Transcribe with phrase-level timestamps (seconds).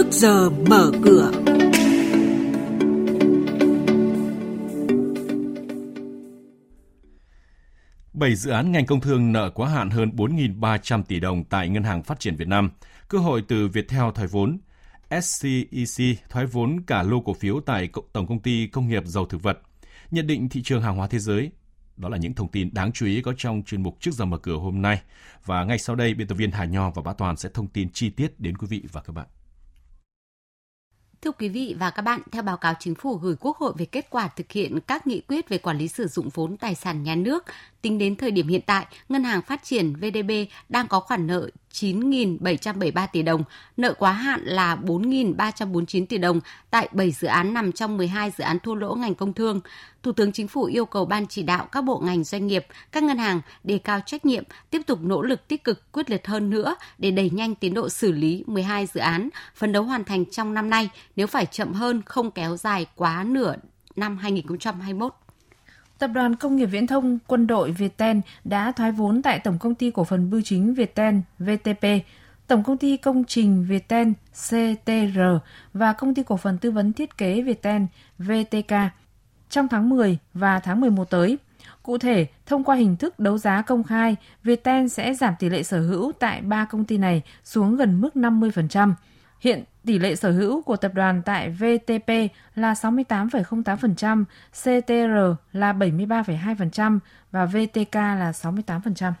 [0.00, 1.32] trước giờ mở cửa.
[8.12, 11.82] Bảy dự án ngành công thương nợ quá hạn hơn 4.300 tỷ đồng tại Ngân
[11.82, 12.70] hàng Phát triển Việt Nam,
[13.08, 14.58] cơ hội từ Viettel thoái vốn,
[15.22, 19.42] SCEC thoái vốn cả lô cổ phiếu tại Tổng công ty Công nghiệp Dầu thực
[19.42, 19.58] vật,
[20.10, 21.50] nhận định thị trường hàng hóa thế giới.
[21.96, 24.38] Đó là những thông tin đáng chú ý có trong chuyên mục trước giờ mở
[24.38, 25.00] cửa hôm nay.
[25.44, 27.88] Và ngay sau đây, biên tập viên Hà Nho và Bá Toàn sẽ thông tin
[27.92, 29.26] chi tiết đến quý vị và các bạn.
[31.24, 33.84] Thưa quý vị và các bạn, theo báo cáo chính phủ gửi Quốc hội về
[33.84, 37.02] kết quả thực hiện các nghị quyết về quản lý sử dụng vốn tài sản
[37.02, 37.44] nhà nước,
[37.82, 40.30] tính đến thời điểm hiện tại, Ngân hàng Phát triển VDB
[40.68, 43.44] đang có khoản nợ 9.773 tỷ đồng,
[43.76, 48.44] nợ quá hạn là 4.349 tỷ đồng tại 7 dự án nằm trong 12 dự
[48.44, 49.60] án thua lỗ ngành công thương.
[50.02, 53.02] Thủ tướng Chính phủ yêu cầu Ban chỉ đạo các bộ ngành doanh nghiệp, các
[53.02, 56.50] ngân hàng đề cao trách nhiệm, tiếp tục nỗ lực tích cực quyết liệt hơn
[56.50, 60.24] nữa để đẩy nhanh tiến độ xử lý 12 dự án, phấn đấu hoàn thành
[60.30, 63.54] trong năm nay, nếu phải chậm hơn không kéo dài quá nửa
[63.96, 65.14] năm 2021.
[66.00, 69.74] Tập đoàn Công nghiệp Viễn thông Quân đội Viettel đã thoái vốn tại Tổng công
[69.74, 71.86] ty cổ phần bưu chính Viettel VTP,
[72.46, 75.18] Tổng công ty công trình Viettel CTR
[75.74, 77.82] và Công ty cổ phần tư vấn thiết kế Viettel
[78.18, 78.74] VTK
[79.50, 81.38] trong tháng 10 và tháng 11 tới.
[81.82, 85.62] Cụ thể, thông qua hình thức đấu giá công khai, Viettel sẽ giảm tỷ lệ
[85.62, 88.92] sở hữu tại ba công ty này xuống gần mức 50%.
[89.40, 92.08] Hiện tỷ lệ sở hữu của tập đoàn tại VTP
[92.54, 96.98] là 68,08%, CTR là 73,2%
[97.32, 99.12] và VTK là 68%.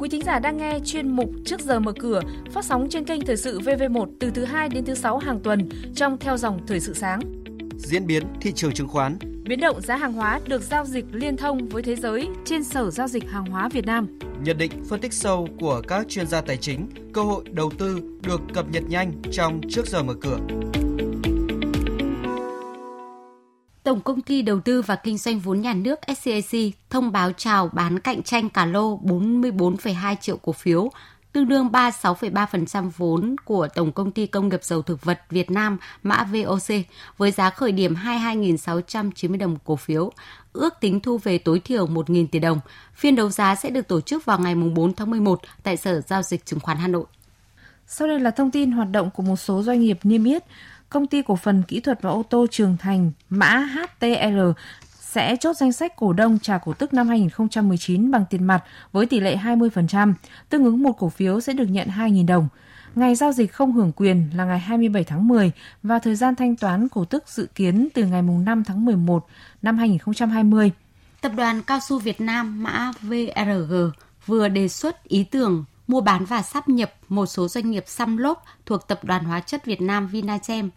[0.00, 2.20] Quý thính giả đang nghe chuyên mục Trước giờ mở cửa
[2.52, 5.68] phát sóng trên kênh Thời sự VV1 từ thứ 2 đến thứ 6 hàng tuần
[5.94, 7.20] trong theo dòng Thời sự sáng.
[7.76, 11.36] Diễn biến thị trường chứng khoán Biến động giá hàng hóa được giao dịch liên
[11.36, 14.18] thông với thế giới trên Sở Giao dịch Hàng hóa Việt Nam.
[14.44, 18.00] Nhận định phân tích sâu của các chuyên gia tài chính, cơ hội đầu tư
[18.22, 20.38] được cập nhật nhanh trong trước giờ mở cửa.
[23.82, 26.60] Tổng công ty Đầu tư và Kinh doanh vốn nhà nước SCAC
[26.90, 30.90] thông báo chào bán cạnh tranh cả lô 44,2 triệu cổ phiếu
[31.32, 35.78] tương đương 36,3% vốn của Tổng công ty Công nghiệp dầu thực vật Việt Nam
[36.02, 36.76] mã VOC
[37.18, 40.12] với giá khởi điểm 22.690 đồng cổ phiếu,
[40.52, 42.60] ước tính thu về tối thiểu 1.000 tỷ đồng.
[42.94, 46.22] Phiên đấu giá sẽ được tổ chức vào ngày 4 tháng 11 tại Sở Giao
[46.22, 47.04] dịch Chứng khoán Hà Nội.
[47.86, 50.44] Sau đây là thông tin hoạt động của một số doanh nghiệp niêm yết.
[50.88, 54.40] Công ty cổ phần kỹ thuật và ô tô Trường Thành, mã HTR
[55.12, 59.06] sẽ chốt danh sách cổ đông trả cổ tức năm 2019 bằng tiền mặt với
[59.06, 60.14] tỷ lệ 20%,
[60.48, 62.48] tương ứng một cổ phiếu sẽ được nhận 2.000 đồng.
[62.94, 65.52] Ngày giao dịch không hưởng quyền là ngày 27 tháng 10
[65.82, 69.26] và thời gian thanh toán cổ tức dự kiến từ ngày 5 tháng 11
[69.62, 70.70] năm 2020.
[71.20, 73.74] Tập đoàn Cao su Việt Nam mã VRG
[74.26, 78.16] vừa đề xuất ý tưởng mua bán và sắp nhập một số doanh nghiệp xăm
[78.16, 80.70] lốp thuộc Tập đoàn Hóa chất Việt Nam Vinachem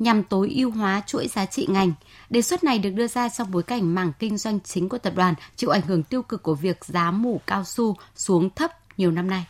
[0.00, 1.92] nhằm tối ưu hóa chuỗi giá trị ngành.
[2.30, 5.12] Đề xuất này được đưa ra trong bối cảnh mảng kinh doanh chính của tập
[5.16, 9.10] đoàn chịu ảnh hưởng tiêu cực của việc giá mủ cao su xuống thấp nhiều
[9.10, 9.44] năm nay.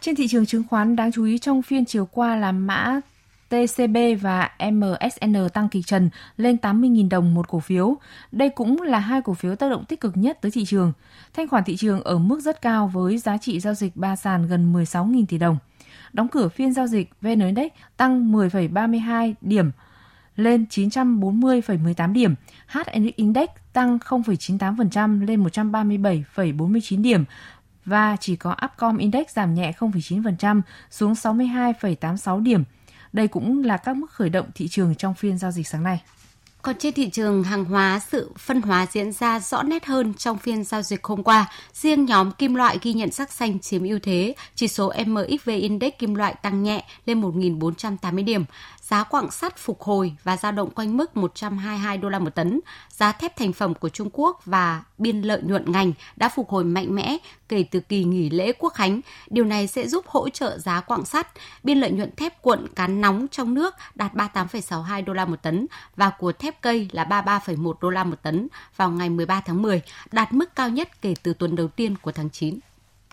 [0.00, 3.00] Trên thị trường chứng khoán, đáng chú ý trong phiên chiều qua là mã
[3.48, 7.96] TCB và MSN tăng kỳ trần lên 80.000 đồng một cổ phiếu.
[8.32, 10.92] Đây cũng là hai cổ phiếu tác động tích cực nhất tới thị trường.
[11.34, 14.46] Thanh khoản thị trường ở mức rất cao với giá trị giao dịch ba sàn
[14.46, 15.58] gần 16.000 tỷ đồng.
[16.12, 19.70] Đóng cửa phiên giao dịch VN Index tăng 10,32 điểm
[20.36, 22.34] lên 940,18 điểm,
[22.66, 27.24] HNX Index tăng 0,98% lên 137,49 điểm
[27.84, 30.60] và chỉ có Upcom Index giảm nhẹ 0,9%
[30.90, 32.64] xuống 62,86 điểm.
[33.12, 36.00] Đây cũng là các mức khởi động thị trường trong phiên giao dịch sáng nay.
[36.62, 40.38] Còn trên thị trường hàng hóa, sự phân hóa diễn ra rõ nét hơn trong
[40.38, 41.52] phiên giao dịch hôm qua.
[41.72, 45.92] Riêng nhóm kim loại ghi nhận sắc xanh chiếm ưu thế, chỉ số MXV Index
[45.98, 48.44] kim loại tăng nhẹ lên 1.480 điểm
[48.88, 52.60] giá quặng sắt phục hồi và dao động quanh mức 122 đô la một tấn.
[52.90, 56.64] Giá thép thành phẩm của Trung Quốc và biên lợi nhuận ngành đã phục hồi
[56.64, 57.18] mạnh mẽ
[57.48, 59.00] kể từ kỳ nghỉ lễ Quốc khánh.
[59.30, 61.28] Điều này sẽ giúp hỗ trợ giá quặng sắt.
[61.62, 65.66] Biên lợi nhuận thép cuộn cán nóng trong nước đạt 38,62 đô la một tấn
[65.96, 69.82] và của thép cây là 33,1 đô la một tấn vào ngày 13 tháng 10,
[70.12, 72.58] đạt mức cao nhất kể từ tuần đầu tiên của tháng 9.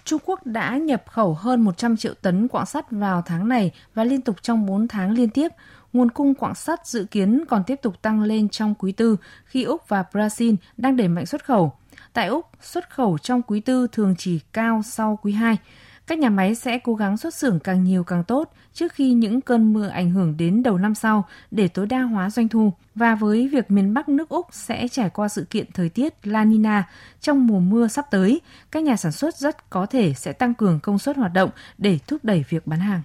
[0.06, 4.04] Trung Quốc đã nhập khẩu hơn 100 triệu tấn quạng sắt vào tháng này và
[4.04, 5.52] liên tục trong 4 tháng liên tiếp.
[5.94, 9.64] Nguồn cung quạng sắt dự kiến còn tiếp tục tăng lên trong quý tư khi
[9.64, 11.74] Úc và Brazil đang đẩy mạnh xuất khẩu.
[12.14, 15.58] Tại Úc, xuất khẩu trong quý tư thường chỉ cao sau quý 2.
[16.08, 19.42] Các nhà máy sẽ cố gắng xuất xưởng càng nhiều càng tốt trước khi những
[19.42, 22.74] cơn mưa ảnh hưởng đến đầu năm sau để tối đa hóa doanh thu.
[22.96, 26.44] Và với việc miền Bắc nước Úc sẽ trải qua sự kiện thời tiết La
[26.46, 26.90] Nina
[27.22, 28.42] trong mùa mưa sắp tới,
[28.72, 32.00] các nhà sản xuất rất có thể sẽ tăng cường công suất hoạt động để
[32.08, 33.02] thúc đẩy việc bán hàng.